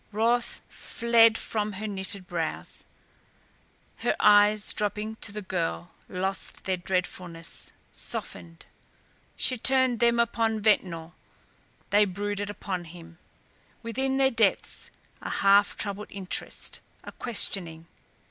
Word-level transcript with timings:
Wrath 0.11 0.61
fled 0.67 1.37
from 1.37 1.73
her 1.73 1.85
knitted 1.85 2.25
brows; 2.25 2.85
her 3.97 4.15
eyes 4.19 4.73
dropping 4.73 5.17
to 5.17 5.31
the 5.31 5.43
girl, 5.43 5.91
lost 6.09 6.63
their 6.65 6.75
dreadfulness; 6.77 7.71
softened. 7.91 8.65
She 9.35 9.59
turned 9.59 9.99
them 9.99 10.19
upon 10.19 10.59
Ventnor, 10.63 11.11
they 11.91 12.05
brooded 12.05 12.49
upon 12.49 12.85
him; 12.85 13.19
within 13.83 14.17
their 14.17 14.31
depths 14.31 14.89
a 15.21 15.29
half 15.29 15.77
troubled 15.77 16.07
interest, 16.09 16.79
a 17.03 17.11
questioning. 17.11 17.85